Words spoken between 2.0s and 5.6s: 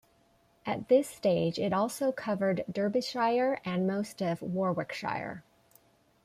covered Derbyshire and most of Warwickshire.